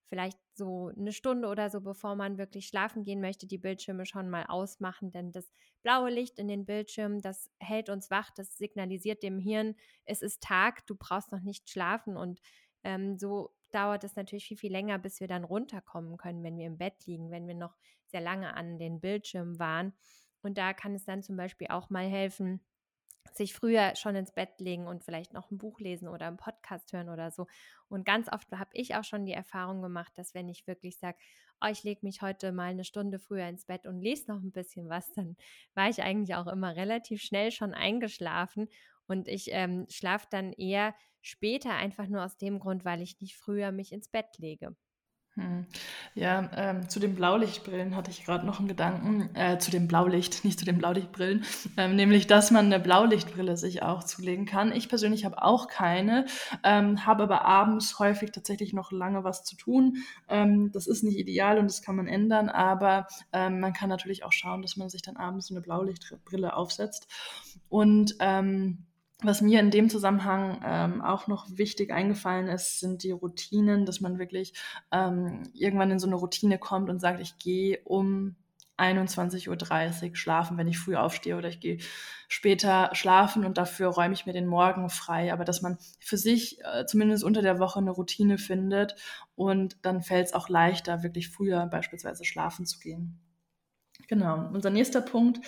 vielleicht 0.08 0.38
so 0.54 0.92
eine 0.98 1.12
Stunde 1.12 1.48
oder 1.48 1.70
so, 1.70 1.82
bevor 1.82 2.16
man 2.16 2.38
wirklich 2.38 2.68
schlafen 2.68 3.04
gehen 3.04 3.22
möchte, 3.22 3.48
die 3.48 3.58
Bildschirme 3.58 4.06
schon 4.06 4.30
mal 4.30 4.46
ausmachen, 4.46 5.12
denn 5.12 5.32
das 5.32 5.52
blaue 5.82 6.10
Licht 6.10 6.40
in 6.40 6.48
den 6.48 6.66
Bildschirmen, 6.66 7.22
das 7.22 7.50
hält 7.60 7.90
uns 7.90 8.12
wach, 8.12 8.30
das 8.32 8.58
signalisiert 8.58 9.24
dem 9.24 9.40
Hirn, 9.40 9.76
es 10.06 10.22
ist 10.22 10.42
Tag, 10.44 10.86
du 10.88 10.96
brauchst 10.96 11.32
noch 11.32 11.42
nicht 11.42 11.70
schlafen 11.70 12.18
und 12.18 12.40
ähm, 12.84 13.18
so 13.18 13.54
dauert 13.72 14.04
es 14.04 14.16
natürlich 14.16 14.48
viel, 14.48 14.58
viel 14.58 14.72
länger, 14.72 15.00
bis 15.00 15.20
wir 15.20 15.28
dann 15.28 15.44
runterkommen 15.44 16.18
können, 16.18 16.44
wenn 16.44 16.58
wir 16.58 16.68
im 16.68 16.78
Bett 16.78 17.06
liegen, 17.06 17.32
wenn 17.32 17.48
wir 17.48 17.56
noch 17.56 17.76
sehr 18.06 18.22
lange 18.22 18.54
an 18.54 18.78
den 18.80 19.02
Bildschirmen 19.02 19.60
waren. 19.60 19.94
Und 20.42 20.58
da 20.58 20.74
kann 20.74 20.96
es 20.96 21.04
dann 21.06 21.24
zum 21.24 21.36
Beispiel 21.36 21.68
auch 21.70 21.90
mal 21.90 22.06
helfen, 22.08 22.62
sich 23.34 23.54
früher 23.54 23.96
schon 23.96 24.16
ins 24.16 24.32
Bett 24.32 24.60
legen 24.60 24.88
und 24.88 25.04
vielleicht 25.04 25.34
noch 25.34 25.52
ein 25.52 25.58
Buch 25.58 25.80
lesen 25.80 26.08
oder 26.08 26.28
einen 26.28 26.38
Podcast 26.38 26.94
hören 26.94 27.10
oder 27.10 27.32
so. 27.32 27.48
Und 27.90 28.06
ganz 28.06 28.32
oft 28.32 28.52
habe 28.52 28.70
ich 28.74 28.96
auch 28.96 29.04
schon 29.04 29.26
die 29.26 29.34
Erfahrung 29.34 29.82
gemacht, 29.82 30.14
dass 30.16 30.34
wenn 30.34 30.50
ich 30.50 30.68
wirklich 30.68 30.98
sage, 30.98 31.18
oh, 31.62 31.68
ich 31.70 31.84
lege 31.84 32.02
mich 32.04 32.22
heute 32.22 32.52
mal 32.52 32.70
eine 32.70 32.84
Stunde 32.84 33.20
früher 33.20 33.48
ins 33.48 33.66
Bett 33.66 33.86
und 33.86 34.00
lese 34.00 34.30
noch 34.30 34.42
ein 34.42 34.52
bisschen 34.52 34.90
was, 34.90 35.12
dann 35.14 35.36
war 35.74 35.90
ich 35.90 36.02
eigentlich 36.02 36.36
auch 36.36 36.48
immer 36.48 36.76
relativ 36.76 37.22
schnell 37.22 37.52
schon 37.52 37.74
eingeschlafen. 37.74 38.68
Und 39.08 39.28
ich 39.28 39.50
ähm, 39.52 39.86
schlafe 39.90 40.28
dann 40.30 40.52
eher 40.54 40.96
später 41.22 41.72
einfach 41.72 42.08
nur 42.08 42.24
aus 42.24 42.38
dem 42.38 42.60
Grund, 42.60 42.86
weil 42.86 43.02
ich 43.02 43.20
nicht 43.20 43.36
früher 43.36 43.72
mich 43.72 43.92
ins 43.92 44.10
Bett 44.10 44.38
lege. 44.38 44.76
Hm. 45.38 45.66
Ja, 46.14 46.50
ähm, 46.56 46.88
zu 46.88 47.02
den 47.02 47.14
Blaulichtbrillen 47.14 47.98
hatte 47.98 48.10
ich 48.10 48.24
gerade 48.24 48.46
noch 48.46 48.60
einen 48.60 48.70
Gedanken, 48.70 49.36
äh, 49.36 49.58
zu 49.58 49.70
dem 49.70 49.86
Blaulicht, 49.86 50.46
nicht 50.46 50.58
zu 50.58 50.64
den 50.64 50.78
Blaulichtbrillen, 50.78 51.44
ähm, 51.76 51.98
nämlich, 51.98 52.26
dass 52.26 52.52
man 52.52 52.68
eine 52.68 52.80
Blaulichtbrille 52.80 53.58
sich 53.58 53.84
auch 53.84 54.06
zulegen 54.06 54.46
kann. 54.46 54.72
Ich 54.72 54.88
persönlich 54.88 55.26
habe 55.26 55.44
auch 55.44 55.68
keine, 55.68 56.26
ähm, 56.64 57.06
habe 57.06 57.24
aber 57.24 57.44
abends 57.44 58.00
häufig 58.00 58.32
tatsächlich 58.32 58.72
noch 58.72 58.94
lange 58.94 59.26
was 59.26 59.44
zu 59.44 59.58
tun. 59.58 59.98
Ähm, 60.30 60.72
das 60.72 60.88
ist 60.88 61.04
nicht 61.04 61.18
ideal 61.18 61.58
und 61.58 61.66
das 61.66 61.82
kann 61.82 61.98
man 61.98 62.08
ändern, 62.08 62.48
aber 62.48 63.08
ähm, 63.34 63.60
man 63.60 63.74
kann 63.74 63.90
natürlich 63.90 64.24
auch 64.24 64.32
schauen, 64.32 64.62
dass 64.62 64.78
man 64.78 64.88
sich 64.88 65.02
dann 65.02 65.18
abends 65.18 65.52
eine 65.52 65.60
Blaulichtbrille 65.60 66.56
aufsetzt. 66.56 67.08
Und 67.68 68.16
ähm, 68.22 68.86
was 69.24 69.42
mir 69.42 69.60
in 69.60 69.72
dem 69.72 69.90
Zusammenhang 69.90 70.62
ähm, 70.66 71.02
auch 71.02 71.28
noch 71.28 71.48
wichtig 71.50 71.92
eingefallen 71.92 72.48
ist, 72.48 72.80
sind 72.80 73.04
die 73.04 73.12
Routinen, 73.12 73.86
dass 73.86 74.02
man 74.02 74.20
wirklich 74.20 74.54
ähm, 74.92 75.44
irgendwann 75.54 75.92
in 75.92 76.00
so 76.00 76.08
eine 76.08 76.16
Routine 76.16 76.60
kommt 76.60 76.90
und 76.90 77.00
sagt, 77.00 77.22
ich 77.22 77.38
gehe 77.38 77.80
um 77.86 78.36
21.30 78.78 80.10
Uhr 80.10 80.16
schlafen, 80.16 80.58
wenn 80.58 80.68
ich 80.68 80.78
früh 80.78 80.96
aufstehe 80.96 81.38
oder 81.38 81.48
ich 81.48 81.62
gehe 81.62 81.78
später 82.28 82.90
schlafen 82.94 83.46
und 83.46 83.58
dafür 83.58 83.88
räume 83.88 84.14
ich 84.14 84.26
mir 84.26 84.34
den 84.34 84.48
Morgen 84.48 84.90
frei. 84.90 85.32
Aber 85.32 85.46
dass 85.46 85.62
man 85.62 85.78
für 86.00 86.18
sich 86.18 86.60
äh, 86.66 86.86
zumindest 86.86 87.24
unter 87.24 87.42
der 87.42 87.60
Woche 87.60 87.80
eine 87.80 87.92
Routine 87.92 88.38
findet 88.38 88.96
und 89.36 89.78
dann 89.84 90.02
fällt 90.02 90.28
es 90.28 90.34
auch 90.34 90.50
leichter, 90.50 91.04
wirklich 91.04 91.30
früher 91.30 91.66
beispielsweise 91.68 92.26
schlafen 92.26 92.66
zu 92.66 92.80
gehen. 92.80 93.18
Genau. 94.08 94.50
Unser 94.52 94.72
nächster 94.72 95.02
Punkt 95.02 95.40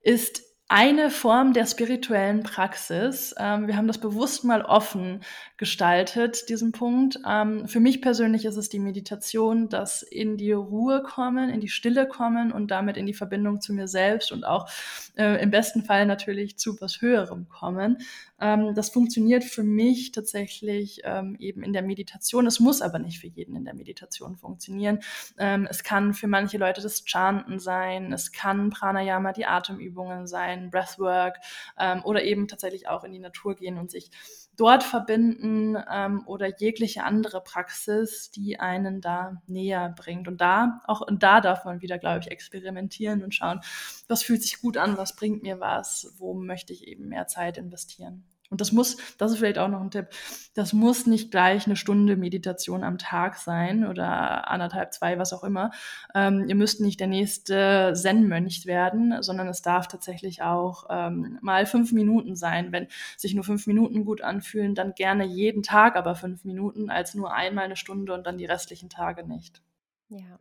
ist 0.00 0.42
eine 0.68 1.10
Form 1.10 1.52
der 1.52 1.66
spirituellen 1.66 2.42
Praxis. 2.42 3.34
Ähm, 3.38 3.66
wir 3.66 3.76
haben 3.76 3.86
das 3.86 3.98
bewusst 3.98 4.44
mal 4.44 4.62
offen 4.62 5.20
gestaltet, 5.58 6.48
diesen 6.48 6.72
Punkt. 6.72 7.18
Ähm, 7.28 7.68
für 7.68 7.80
mich 7.80 8.00
persönlich 8.00 8.44
ist 8.46 8.56
es 8.56 8.70
die 8.70 8.78
Meditation, 8.78 9.68
das 9.68 10.02
in 10.02 10.36
die 10.36 10.52
Ruhe 10.52 11.02
kommen, 11.02 11.50
in 11.50 11.60
die 11.60 11.68
Stille 11.68 12.08
kommen 12.08 12.50
und 12.50 12.70
damit 12.70 12.96
in 12.96 13.06
die 13.06 13.14
Verbindung 13.14 13.60
zu 13.60 13.74
mir 13.74 13.88
selbst 13.88 14.32
und 14.32 14.44
auch 14.44 14.68
äh, 15.16 15.42
im 15.42 15.50
besten 15.50 15.84
Fall 15.84 16.06
natürlich 16.06 16.56
zu 16.56 16.80
was 16.80 17.00
Höherem 17.00 17.48
kommen. 17.48 17.98
Ähm, 18.40 18.74
das 18.74 18.90
funktioniert 18.90 19.44
für 19.44 19.62
mich 19.62 20.12
tatsächlich 20.12 21.00
ähm, 21.04 21.36
eben 21.38 21.62
in 21.62 21.72
der 21.72 21.82
Meditation. 21.82 22.46
Es 22.46 22.60
muss 22.60 22.82
aber 22.82 22.98
nicht 22.98 23.20
für 23.20 23.28
jeden 23.28 23.56
in 23.56 23.64
der 23.64 23.74
Meditation 23.74 24.36
funktionieren. 24.36 25.00
Ähm, 25.38 25.66
es 25.70 25.82
kann 25.82 26.14
für 26.14 26.26
manche 26.26 26.58
Leute 26.58 26.82
das 26.82 27.04
Chanten 27.04 27.58
sein, 27.58 28.12
es 28.12 28.32
kann 28.32 28.70
Pranayama, 28.70 29.32
die 29.32 29.46
Atemübungen 29.46 30.26
sein, 30.26 30.53
Breathwork 30.70 31.38
ähm, 31.78 32.02
oder 32.04 32.22
eben 32.24 32.48
tatsächlich 32.48 32.88
auch 32.88 33.04
in 33.04 33.12
die 33.12 33.18
Natur 33.18 33.54
gehen 33.54 33.78
und 33.78 33.90
sich 33.90 34.10
dort 34.56 34.82
verbinden 34.82 35.76
ähm, 35.90 36.22
oder 36.26 36.58
jegliche 36.58 37.04
andere 37.04 37.42
Praxis, 37.42 38.30
die 38.30 38.60
einen 38.60 39.00
da 39.00 39.42
näher 39.46 39.94
bringt. 39.96 40.28
Und 40.28 40.40
da, 40.40 40.80
auch 40.86 41.00
und 41.00 41.22
da 41.22 41.40
darf 41.40 41.64
man 41.64 41.82
wieder, 41.82 41.98
glaube 41.98 42.20
ich, 42.20 42.30
experimentieren 42.30 43.22
und 43.22 43.34
schauen, 43.34 43.60
was 44.08 44.22
fühlt 44.22 44.42
sich 44.42 44.60
gut 44.60 44.76
an, 44.76 44.96
was 44.96 45.16
bringt 45.16 45.42
mir 45.42 45.60
was, 45.60 46.14
wo 46.18 46.34
möchte 46.34 46.72
ich 46.72 46.86
eben 46.86 47.08
mehr 47.08 47.26
Zeit 47.26 47.58
investieren. 47.58 48.24
Und 48.50 48.60
das 48.60 48.72
muss, 48.72 48.98
das 49.16 49.32
ist 49.32 49.38
vielleicht 49.38 49.58
auch 49.58 49.68
noch 49.68 49.80
ein 49.80 49.90
Tipp, 49.90 50.08
das 50.54 50.72
muss 50.72 51.06
nicht 51.06 51.30
gleich 51.30 51.66
eine 51.66 51.76
Stunde 51.76 52.16
Meditation 52.16 52.84
am 52.84 52.98
Tag 52.98 53.36
sein 53.36 53.86
oder 53.86 54.48
anderthalb, 54.48 54.92
zwei, 54.92 55.18
was 55.18 55.32
auch 55.32 55.42
immer. 55.42 55.70
Ähm, 56.14 56.44
ihr 56.46 56.54
müsst 56.54 56.80
nicht 56.80 57.00
der 57.00 57.06
nächste 57.06 57.92
Zen-Mönch 57.94 58.66
werden, 58.66 59.22
sondern 59.22 59.48
es 59.48 59.62
darf 59.62 59.88
tatsächlich 59.88 60.42
auch 60.42 60.86
ähm, 60.90 61.38
mal 61.40 61.66
fünf 61.66 61.92
Minuten 61.92 62.36
sein. 62.36 62.70
Wenn 62.70 62.88
sich 63.16 63.34
nur 63.34 63.44
fünf 63.44 63.66
Minuten 63.66 64.04
gut 64.04 64.20
anfühlen, 64.20 64.74
dann 64.74 64.94
gerne 64.94 65.24
jeden 65.24 65.62
Tag 65.62 65.96
aber 65.96 66.14
fünf 66.14 66.44
Minuten, 66.44 66.90
als 66.90 67.14
nur 67.14 67.32
einmal 67.32 67.64
eine 67.64 67.76
Stunde 67.76 68.12
und 68.12 68.26
dann 68.26 68.38
die 68.38 68.46
restlichen 68.46 68.90
Tage 68.90 69.26
nicht. 69.26 69.62
Ja. 70.10 70.38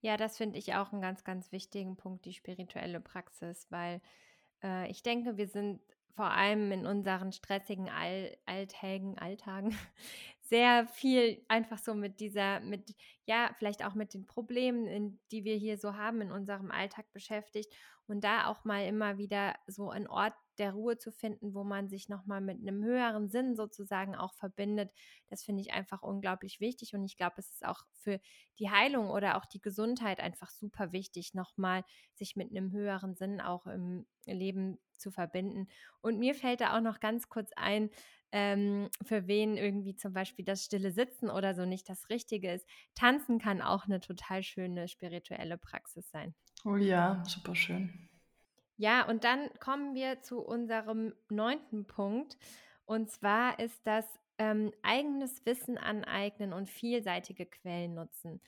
Ja, 0.00 0.18
das 0.18 0.36
finde 0.36 0.58
ich 0.58 0.74
auch 0.74 0.92
einen 0.92 1.00
ganz, 1.00 1.24
ganz 1.24 1.50
wichtigen 1.50 1.96
Punkt, 1.96 2.26
die 2.26 2.34
spirituelle 2.34 3.00
Praxis, 3.00 3.66
weil 3.70 4.02
äh, 4.62 4.90
ich 4.90 5.02
denke, 5.02 5.38
wir 5.38 5.46
sind 5.46 5.80
vor 6.14 6.30
allem 6.30 6.70
in 6.72 6.86
unseren 6.86 7.32
stressigen 7.32 7.88
All 7.88 8.36
Alltägen, 8.46 9.18
Alltagen 9.18 9.76
sehr 10.40 10.86
viel 10.86 11.44
einfach 11.48 11.78
so 11.78 11.94
mit 11.94 12.20
dieser, 12.20 12.60
mit, 12.60 12.94
ja, 13.24 13.50
vielleicht 13.58 13.84
auch 13.84 13.94
mit 13.94 14.14
den 14.14 14.26
Problemen, 14.26 14.86
in, 14.86 15.18
die 15.32 15.44
wir 15.44 15.56
hier 15.56 15.78
so 15.78 15.94
haben 15.94 16.20
in 16.20 16.30
unserem 16.30 16.70
Alltag 16.70 17.12
beschäftigt 17.12 17.72
und 18.06 18.22
da 18.22 18.46
auch 18.48 18.64
mal 18.64 18.86
immer 18.86 19.18
wieder 19.18 19.54
so 19.66 19.90
einen 19.90 20.06
Ort 20.06 20.34
der 20.58 20.72
Ruhe 20.72 20.98
zu 20.98 21.10
finden, 21.10 21.54
wo 21.54 21.64
man 21.64 21.88
sich 21.88 22.08
nochmal 22.08 22.40
mit 22.40 22.60
einem 22.60 22.84
höheren 22.84 23.28
Sinn 23.28 23.56
sozusagen 23.56 24.14
auch 24.14 24.34
verbindet, 24.34 24.92
das 25.28 25.42
finde 25.42 25.62
ich 25.62 25.72
einfach 25.72 26.02
unglaublich 26.02 26.60
wichtig 26.60 26.94
und 26.94 27.04
ich 27.04 27.16
glaube, 27.16 27.36
es 27.38 27.50
ist 27.50 27.64
auch 27.64 27.80
für 27.92 28.20
die 28.58 28.70
Heilung 28.70 29.10
oder 29.10 29.36
auch 29.36 29.46
die 29.46 29.60
Gesundheit 29.60 30.20
einfach 30.20 30.50
super 30.50 30.92
wichtig, 30.92 31.34
nochmal 31.34 31.82
sich 32.14 32.36
mit 32.36 32.50
einem 32.50 32.70
höheren 32.70 33.16
Sinn 33.16 33.40
auch 33.40 33.66
im 33.66 34.06
Leben 34.26 34.78
zu 34.98 35.10
verbinden. 35.10 35.68
Und 36.00 36.18
mir 36.18 36.34
fällt 36.34 36.60
da 36.60 36.76
auch 36.76 36.80
noch 36.80 37.00
ganz 37.00 37.28
kurz 37.28 37.50
ein, 37.56 37.90
ähm, 38.32 38.88
für 39.02 39.26
wen 39.26 39.56
irgendwie 39.56 39.94
zum 39.94 40.12
Beispiel 40.12 40.44
das 40.44 40.64
stille 40.64 40.90
Sitzen 40.90 41.30
oder 41.30 41.54
so 41.54 41.64
nicht 41.64 41.88
das 41.88 42.08
Richtige 42.10 42.52
ist. 42.52 42.66
Tanzen 42.94 43.38
kann 43.38 43.62
auch 43.62 43.84
eine 43.84 44.00
total 44.00 44.42
schöne 44.42 44.88
spirituelle 44.88 45.58
Praxis 45.58 46.10
sein. 46.10 46.34
Oh 46.64 46.76
ja, 46.76 47.22
super 47.26 47.54
schön. 47.54 48.08
Ja, 48.76 49.06
und 49.08 49.24
dann 49.24 49.50
kommen 49.60 49.94
wir 49.94 50.22
zu 50.22 50.40
unserem 50.40 51.14
neunten 51.28 51.86
Punkt. 51.86 52.36
Und 52.86 53.10
zwar 53.10 53.58
ist 53.60 53.86
das 53.86 54.04
ähm, 54.38 54.72
eigenes 54.82 55.46
Wissen 55.46 55.78
aneignen 55.78 56.52
und 56.52 56.68
vielseitige 56.68 57.46
Quellen 57.46 57.94
nutzen. 57.94 58.40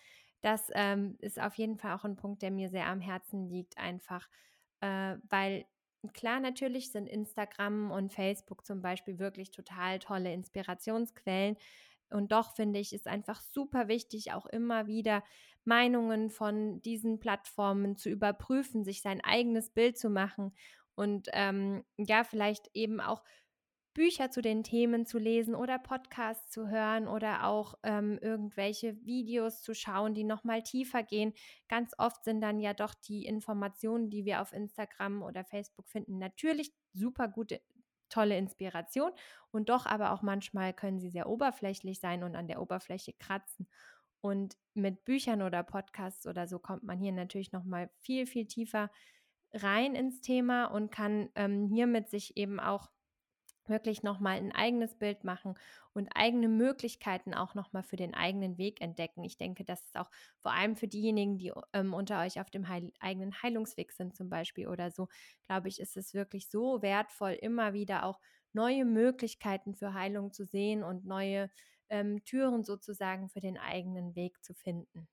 Das 0.43 0.71
ähm, 0.75 1.17
ist 1.21 1.41
auf 1.41 1.55
jeden 1.55 1.77
Fall 1.77 1.95
auch 1.95 2.05
ein 2.05 2.17
Punkt, 2.17 2.43
der 2.43 2.51
mir 2.51 2.69
sehr 2.71 2.87
am 2.87 3.01
Herzen 3.01 3.49
liegt, 3.49 3.79
einfach 3.79 4.29
äh, 4.81 5.17
weil 5.29 5.67
klar, 6.13 6.41
natürlich 6.41 6.93
sind 6.93 7.07
Instagram 7.07 7.91
und 7.91 8.13
Facebook 8.13 8.65
zum 8.65 8.83
Beispiel 8.83 9.19
wirklich 9.19 9.51
total 9.51 9.99
tolle 9.99 10.33
Inspirationsquellen. 10.33 11.57
Und 12.11 12.33
doch 12.33 12.55
finde 12.55 12.79
ich, 12.79 12.93
ist 12.93 13.09
einfach 13.09 13.41
super 13.41 13.89
wichtig, 13.89 14.33
auch 14.33 14.47
immer 14.47 14.87
wieder 14.87 15.25
Meinungen 15.65 16.31
von 16.31 16.81
diesen 16.83 17.19
Plattformen 17.19 17.97
zu 17.97 18.09
überprüfen, 18.09 18.85
sich 18.85 19.03
sein 19.03 19.21
eigenes 19.25 19.71
Bild 19.71 19.99
zu 19.99 20.09
machen 20.09 20.53
und 20.97 21.29
ähm, 21.33 21.85
ja, 21.99 22.25
vielleicht 22.25 22.71
eben 22.75 23.01
auch 23.01 23.23
Bücher 23.97 24.31
zu 24.31 24.43
den 24.43 24.63
Themen 24.63 25.07
zu 25.07 25.19
lesen 25.19 25.55
oder 25.55 25.79
Podcasts 25.79 26.51
zu 26.51 26.69
hören 26.69 27.09
oder 27.09 27.47
auch 27.47 27.79
ähm, 27.83 28.19
irgendwelche 28.21 28.95
Videos 29.07 29.63
zu 29.63 29.73
schauen, 29.73 30.13
die 30.13 30.23
nochmal 30.23 30.63
tiefer 30.63 31.03
gehen. 31.03 31.33
Ganz 31.67 31.95
oft 31.97 32.23
sind 32.23 32.43
dann 32.43 32.61
ja 32.61 32.75
doch 32.75 32.93
die 32.93 33.25
Informationen, 33.25 34.11
die 34.11 34.27
wir 34.27 34.43
auf 34.43 34.53
Instagram 34.53 35.23
oder 35.23 35.45
Facebook 35.45 35.89
finden, 35.89 36.19
natürlich 36.19 36.75
super 36.93 37.27
gute, 37.27 37.63
tolle 38.11 38.37
Inspiration 38.37 39.13
und 39.51 39.71
doch 39.71 39.87
aber 39.87 40.13
auch 40.13 40.21
manchmal 40.21 40.75
können 40.75 41.01
sie 41.01 41.09
sehr 41.09 41.27
oberflächlich 41.27 41.99
sein 41.99 42.23
und 42.23 42.37
an 42.37 42.49
der 42.49 42.61
Oberfläche 42.61 43.15
kratzen. 43.15 43.67
Und 44.21 44.59
mit 44.75 45.07
Büchern 45.07 45.41
oder 45.41 45.63
Podcasts 45.63 46.27
oder 46.27 46.47
so 46.47 46.59
kommt 46.59 46.83
man 46.83 46.99
hier 46.99 47.13
natürlich 47.13 47.53
nochmal 47.53 47.89
viel, 48.03 48.27
viel 48.27 48.45
tiefer 48.45 48.91
rein 49.55 49.95
ins 49.95 50.21
Thema 50.21 50.67
und 50.67 50.91
kann 50.91 51.31
ähm, 51.35 51.69
hiermit 51.69 52.11
sich 52.11 52.37
eben 52.37 52.61
auch 52.61 52.91
wirklich 53.69 54.03
nochmal 54.03 54.37
ein 54.39 54.53
eigenes 54.53 54.95
Bild 54.97 55.25
machen 55.25 55.55
und 55.93 56.09
eigene 56.15 56.49
Möglichkeiten 56.49 57.35
auch 57.35 57.55
nochmal 57.55 57.83
für 57.83 57.97
den 57.97 58.15
eigenen 58.15 58.59
Weg 58.59 58.81
entdecken. 58.81 59.25
Ich 59.25 59.37
denke, 59.39 59.65
das 59.65 59.83
ist 59.83 59.97
auch 59.97 60.11
vor 60.39 60.53
allem 60.53 60.77
für 60.77 60.89
diejenigen, 60.89 61.39
die 61.39 61.53
ähm, 61.73 61.95
unter 61.95 62.21
euch 62.23 62.41
auf 62.41 62.51
dem 62.51 62.69
Heil 62.69 62.93
eigenen 63.01 63.43
Heilungsweg 63.43 63.93
sind 63.93 64.15
zum 64.17 64.29
Beispiel 64.29 64.69
oder 64.69 64.91
so, 64.91 65.09
glaube 65.43 65.69
ich, 65.69 65.81
ist 65.81 65.97
es 65.97 66.15
wirklich 66.15 66.49
so 66.51 66.83
wertvoll, 66.83 67.33
immer 67.33 67.73
wieder 67.73 68.05
auch 68.05 68.21
neue 68.53 68.85
Möglichkeiten 68.85 69.75
für 69.75 69.95
Heilung 69.95 70.33
zu 70.33 70.45
sehen 70.45 70.83
und 70.83 71.05
neue 71.05 71.51
ähm, 71.89 72.25
Türen 72.25 72.65
sozusagen 72.65 73.29
für 73.29 73.41
den 73.41 73.59
eigenen 73.59 74.15
Weg 74.17 74.43
zu 74.45 74.55
finden. 74.55 75.09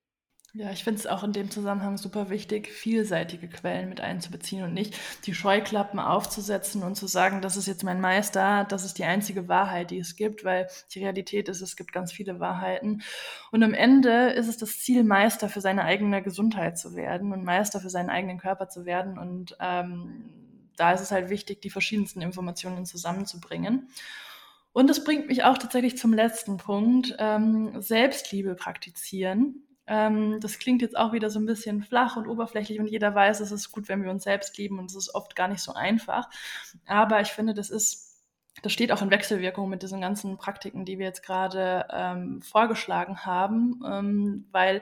Ja, 0.56 0.70
ich 0.70 0.84
finde 0.84 1.00
es 1.00 1.08
auch 1.08 1.24
in 1.24 1.32
dem 1.32 1.50
Zusammenhang 1.50 1.96
super 1.96 2.30
wichtig, 2.30 2.68
vielseitige 2.68 3.48
Quellen 3.48 3.88
mit 3.88 4.00
einzubeziehen 4.00 4.62
und 4.62 4.72
nicht 4.72 4.96
die 5.26 5.34
Scheuklappen 5.34 5.98
aufzusetzen 5.98 6.84
und 6.84 6.94
zu 6.94 7.08
sagen, 7.08 7.40
das 7.40 7.56
ist 7.56 7.66
jetzt 7.66 7.82
mein 7.82 8.00
Meister, 8.00 8.64
das 8.68 8.84
ist 8.84 8.98
die 8.98 9.04
einzige 9.04 9.48
Wahrheit, 9.48 9.90
die 9.90 9.98
es 9.98 10.14
gibt, 10.14 10.44
weil 10.44 10.68
die 10.92 11.00
Realität 11.00 11.48
ist, 11.48 11.60
es 11.60 11.74
gibt 11.74 11.92
ganz 11.92 12.12
viele 12.12 12.38
Wahrheiten. 12.38 13.02
Und 13.50 13.64
am 13.64 13.74
Ende 13.74 14.28
ist 14.30 14.46
es 14.46 14.56
das 14.56 14.78
Ziel, 14.78 15.02
Meister 15.02 15.48
für 15.48 15.60
seine 15.60 15.82
eigene 15.82 16.22
Gesundheit 16.22 16.78
zu 16.78 16.94
werden 16.94 17.32
und 17.32 17.42
Meister 17.42 17.80
für 17.80 17.90
seinen 17.90 18.10
eigenen 18.10 18.38
Körper 18.38 18.68
zu 18.68 18.84
werden. 18.84 19.18
Und 19.18 19.56
ähm, 19.58 20.30
da 20.76 20.92
ist 20.92 21.00
es 21.00 21.10
halt 21.10 21.30
wichtig, 21.30 21.62
die 21.62 21.70
verschiedensten 21.70 22.20
Informationen 22.20 22.86
zusammenzubringen. 22.86 23.88
Und 24.72 24.88
das 24.88 25.02
bringt 25.02 25.26
mich 25.26 25.42
auch 25.42 25.58
tatsächlich 25.58 25.98
zum 25.98 26.12
letzten 26.12 26.58
Punkt, 26.58 27.16
ähm, 27.18 27.82
Selbstliebe 27.82 28.54
praktizieren. 28.54 29.64
Ähm, 29.86 30.38
das 30.40 30.58
klingt 30.58 30.82
jetzt 30.82 30.96
auch 30.96 31.12
wieder 31.12 31.30
so 31.30 31.38
ein 31.38 31.46
bisschen 31.46 31.82
flach 31.82 32.16
und 32.16 32.26
oberflächlich 32.26 32.80
und 32.80 32.86
jeder 32.86 33.14
weiß, 33.14 33.40
es 33.40 33.52
ist 33.52 33.70
gut, 33.72 33.88
wenn 33.88 34.02
wir 34.02 34.10
uns 34.10 34.24
selbst 34.24 34.56
lieben 34.58 34.78
und 34.78 34.86
es 34.86 34.96
ist 34.96 35.14
oft 35.14 35.36
gar 35.36 35.48
nicht 35.48 35.60
so 35.60 35.72
einfach. 35.74 36.28
Aber 36.86 37.20
ich 37.20 37.28
finde, 37.28 37.54
das 37.54 37.70
ist 37.70 38.14
das 38.62 38.72
steht 38.72 38.92
auch 38.92 39.02
in 39.02 39.10
Wechselwirkung 39.10 39.68
mit 39.68 39.82
diesen 39.82 40.00
ganzen 40.00 40.36
Praktiken, 40.38 40.84
die 40.84 40.98
wir 40.98 41.06
jetzt 41.06 41.24
gerade 41.24 41.86
ähm, 41.90 42.40
vorgeschlagen 42.40 43.26
haben, 43.26 43.80
ähm, 43.84 44.46
weil 44.52 44.80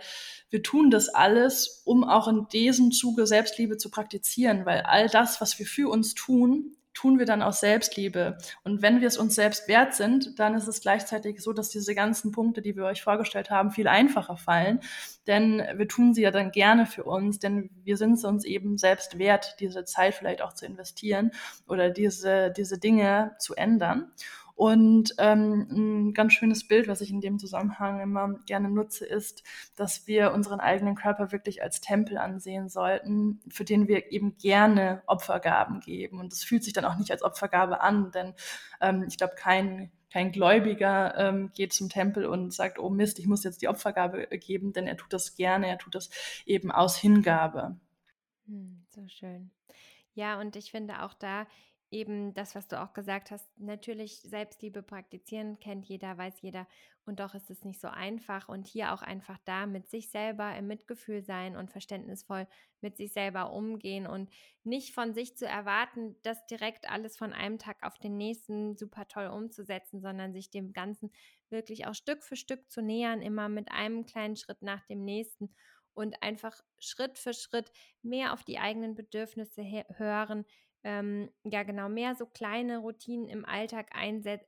wir 0.50 0.62
tun 0.62 0.90
das 0.90 1.09
alles, 1.09 1.82
um 1.85 2.04
auch 2.04 2.28
in 2.28 2.47
diesem 2.49 2.92
Zuge 2.92 3.26
Selbstliebe 3.26 3.78
zu 3.78 3.90
praktizieren, 3.90 4.66
weil 4.66 4.82
all 4.82 5.09
das, 5.09 5.40
was 5.40 5.59
wir 5.59 5.66
für 5.66 5.88
uns 5.88 6.14
tun, 6.14 6.76
tun 6.94 7.18
wir 7.18 7.26
dann 7.26 7.42
aus 7.42 7.61
Selbstliebe. 7.61 8.38
Und 8.64 8.82
wenn 8.82 9.00
wir 9.00 9.08
es 9.08 9.16
uns 9.16 9.34
selbst 9.34 9.68
wert 9.68 9.94
sind, 9.94 10.38
dann 10.38 10.54
ist 10.54 10.68
es 10.68 10.80
gleichzeitig 10.80 11.40
so, 11.42 11.52
dass 11.52 11.70
diese 11.70 11.94
ganzen 11.94 12.32
Punkte, 12.32 12.62
die 12.62 12.76
wir 12.76 12.84
euch 12.84 13.02
vorgestellt 13.02 13.50
haben, 13.50 13.70
viel 13.70 13.88
einfacher 13.88 14.37
fallen. 14.37 14.80
Denn 15.26 15.62
wir 15.76 15.88
tun 15.88 16.14
sie 16.14 16.22
ja 16.22 16.30
dann 16.30 16.50
gerne 16.50 16.87
für 16.87 17.04
uns, 17.04 17.38
denn 17.38 17.70
wir 17.84 17.96
sind 17.96 18.14
es 18.14 18.25
uns 18.25 18.44
eben 18.44 18.76
selbst 18.76 19.18
wert, 19.18 19.56
diese 19.61 19.84
Zeit 19.84 20.14
vielleicht 20.14 20.42
auch 20.42 20.52
zu 20.52 20.66
investieren 20.66 21.30
oder 21.68 21.90
diese, 21.90 22.50
diese 22.50 22.78
Dinge 22.78 23.37
zu 23.38 23.54
ändern. 23.54 24.12
Und 24.54 25.14
ähm, 25.18 25.66
ein 25.71 26.14
ganz 26.14 26.35
schönes 26.35 26.66
Bild, 26.68 26.88
was 26.88 27.00
ich 27.00 27.11
in 27.11 27.21
dem 27.21 27.38
Zusammenhang 27.38 28.00
immer 28.00 28.38
gerne 28.47 28.71
nutze, 28.71 29.06
ist, 29.06 29.42
dass 29.76 30.06
wir 30.06 30.32
unseren 30.32 30.61
eigenen 30.61 30.94
Körper 30.94 31.32
wirklich 31.32 31.62
als 31.62 31.80
Tempel 31.80 32.18
ansehen 32.18 32.68
sollten, 32.68 33.40
für 33.49 33.64
den 33.64 33.88
wir 33.88 34.12
eben 34.12 34.37
gerne 34.37 35.02
Opfergaben 35.06 35.80
geben. 35.80 36.21
Und 36.21 36.32
das 36.32 36.44
fühlt 36.44 36.64
sich 36.64 36.73
dann 36.73 36.85
auch 36.85 36.97
nicht 36.97 37.11
als 37.11 37.23
Opfergabe 37.23 37.80
an, 37.80 38.11
denn 38.12 38.35
ähm, 38.80 39.04
ich 39.09 39.16
glaube, 39.16 39.35
kein 39.37 39.90
kein 40.12 40.30
Gläubiger 40.30 41.16
ähm, 41.16 41.50
geht 41.54 41.73
zum 41.73 41.88
Tempel 41.88 42.26
und 42.26 42.52
sagt, 42.52 42.78
oh 42.78 42.90
Mist, 42.90 43.18
ich 43.18 43.26
muss 43.26 43.44
jetzt 43.44 43.62
die 43.62 43.68
Opfergabe 43.68 44.26
geben, 44.38 44.75
denn 44.75 44.87
er 44.87 44.99
tut 44.99 45.11
das 45.14 45.37
gerne, 45.37 45.68
er 45.68 45.78
tut 45.78 45.94
das 45.94 46.11
eben 46.44 46.71
aus 46.71 46.99
Hingabe. 46.99 47.76
Hm, 48.47 48.85
so 48.90 49.09
schön. 49.09 49.50
Ja, 50.14 50.38
und 50.38 50.56
ich 50.56 50.71
finde 50.71 51.02
auch 51.02 51.14
da 51.14 51.47
eben 51.92 52.32
das, 52.32 52.54
was 52.54 52.66
du 52.66 52.80
auch 52.80 52.94
gesagt 52.94 53.30
hast, 53.30 53.46
natürlich 53.58 54.22
Selbstliebe 54.22 54.82
praktizieren, 54.82 55.61
kennt 55.61 55.87
jeder, 55.87 56.16
weiß 56.16 56.40
jeder. 56.40 56.66
Und 57.04 57.20
doch 57.20 57.34
ist 57.34 57.50
es 57.50 57.64
nicht 57.64 57.80
so 57.80 57.88
einfach. 57.88 58.49
Und 58.49 58.66
hier 58.66 58.94
auch 58.94 59.02
einfach 59.02 59.38
da 59.44 59.66
mit 59.66 59.88
sich 59.88 60.11
selber 60.11 60.56
im 60.56 60.66
Mitgefühl 60.66 61.22
sein 61.22 61.54
und 61.56 61.70
verständnisvoll 61.70 62.49
mit 62.80 62.96
sich 62.96 63.12
selber 63.12 63.52
umgehen 63.52 64.06
und 64.06 64.30
nicht 64.64 64.94
von 64.94 65.12
sich 65.12 65.37
zu 65.37 65.46
erwarten, 65.46 66.16
das 66.22 66.44
direkt 66.46 66.88
alles 66.88 67.16
von 67.16 67.32
einem 67.32 67.58
Tag 67.58 67.76
auf 67.82 67.99
den 67.99 68.16
nächsten 68.16 68.76
super 68.76 69.06
toll 69.06 69.26
umzusetzen, 69.26 70.00
sondern 70.00 70.32
sich 70.32 70.50
dem 70.50 70.72
Ganzen 70.72 71.12
wirklich 71.50 71.87
auch 71.87 71.94
Stück 71.94 72.22
für 72.22 72.37
Stück 72.37 72.70
zu 72.70 72.80
nähern, 72.80 73.20
immer 73.20 73.49
mit 73.49 73.70
einem 73.70 74.06
kleinen 74.06 74.37
Schritt 74.37 74.62
nach 74.62 74.84
dem 74.87 75.04
nächsten 75.04 75.54
und 75.94 76.22
einfach 76.22 76.58
Schritt 76.78 77.18
für 77.18 77.34
Schritt 77.34 77.70
mehr 78.00 78.32
auf 78.32 78.44
die 78.44 78.58
eigenen 78.58 78.94
Bedürfnisse 78.94 79.62
hören, 79.96 80.46
ähm, 80.84 81.30
ja 81.44 81.62
genau, 81.62 81.88
mehr 81.88 82.14
so 82.14 82.26
kleine 82.26 82.78
Routinen 82.78 83.28
im 83.28 83.44
Alltag 83.44 83.90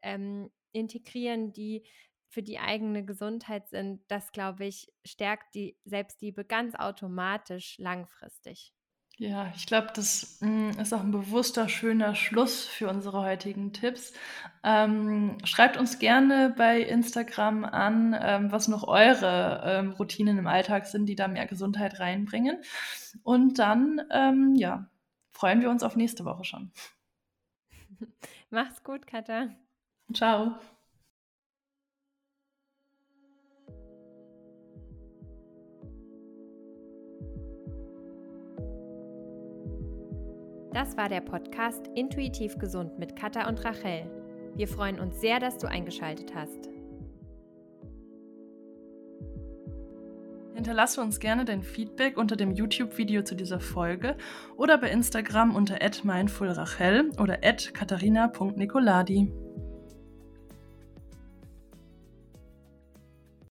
ähm, 0.03 0.51
integrieren, 0.73 1.53
die 1.53 1.85
für 2.29 2.43
die 2.43 2.59
eigene 2.59 3.05
Gesundheit 3.05 3.69
sind, 3.69 4.03
das 4.09 4.33
glaube 4.33 4.67
ich, 4.67 4.93
stärkt 5.05 5.55
die 5.55 5.77
Selbstliebe 5.85 6.45
ganz 6.45 6.75
automatisch 6.75 7.79
langfristig. 7.79 8.75
Ja, 9.17 9.53
ich 9.55 9.67
glaube, 9.67 9.89
das 9.95 10.39
mm, 10.41 10.71
ist 10.81 10.93
auch 10.93 11.01
ein 11.01 11.13
bewusster, 11.13 11.69
schöner 11.69 12.17
Schluss 12.17 12.65
für 12.65 12.89
unsere 12.89 13.23
heutigen 13.23 13.73
Tipps. 13.73 14.13
Ähm, 14.65 15.39
schreibt 15.45 15.77
uns 15.77 16.01
gerne 16.01 16.53
bei 16.57 16.81
Instagram 16.81 17.65
an, 17.65 18.17
ähm, 18.21 18.51
was 18.51 18.67
noch 18.67 18.89
eure 18.89 19.63
ähm, 19.65 19.93
Routinen 19.93 20.39
im 20.39 20.49
Alltag 20.49 20.87
sind, 20.87 21.07
die 21.07 21.15
da 21.15 21.29
mehr 21.29 21.47
Gesundheit 21.47 22.01
reinbringen. 22.01 22.59
Und 23.23 23.61
dann, 23.61 24.03
ähm, 24.11 24.57
ja, 24.57 24.89
freuen 25.35 25.61
wir 25.61 25.69
uns 25.69 25.83
auf 25.83 25.97
nächste 25.97 26.25
Woche 26.25 26.45
schon. 26.45 26.71
Mach's 28.51 28.83
gut, 28.83 29.07
Katha. 29.07 29.51
Ciao. 30.13 30.55
Das 40.73 40.97
war 40.97 41.09
der 41.09 41.21
Podcast 41.21 41.89
Intuitiv 41.95 42.59
Gesund 42.59 42.99
mit 42.99 43.15
Katha 43.17 43.49
und 43.49 43.65
Rachel. 43.65 44.11
Wir 44.57 44.67
freuen 44.69 44.99
uns 44.99 45.21
sehr, 45.21 45.39
dass 45.39 45.59
du 45.59 45.69
eingeschaltet 45.69 46.35
hast. 46.35 46.74
Hinterlasse 50.65 51.03
uns 51.03 51.21
gerne 51.21 51.45
dein 51.45 51.63
Feedback 51.63 52.17
unter 52.17 52.37
dem 52.37 52.51
YouTube-Video 52.51 53.23
zu 53.23 53.35
dieser 53.35 53.61
Folge 53.61 54.17
oder 54.57 54.79
bei 54.79 54.89
Instagram 54.89 55.55
unter 55.55 55.77
@mindfulrachel 56.05 57.11
oder 57.19 57.37
@katharina.nicoladi. 57.37 59.44